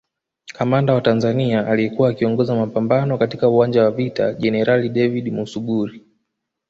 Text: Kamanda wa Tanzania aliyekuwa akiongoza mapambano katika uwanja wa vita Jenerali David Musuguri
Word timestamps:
Kamanda 0.53 0.93
wa 0.93 1.01
Tanzania 1.01 1.67
aliyekuwa 1.67 2.09
akiongoza 2.09 2.55
mapambano 2.55 3.17
katika 3.17 3.49
uwanja 3.49 3.83
wa 3.83 3.91
vita 3.91 4.33
Jenerali 4.33 4.89
David 4.89 5.33
Musuguri 5.33 6.05